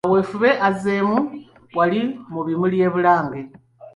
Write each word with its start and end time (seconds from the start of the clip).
Kaweefube 0.05 0.49
azeemu 0.67 1.17
wali 1.77 2.01
mu 2.31 2.41
bimuli 2.47 2.75
bya 2.79 2.89
Bulange 2.93 3.41